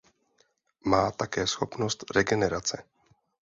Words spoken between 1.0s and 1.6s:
také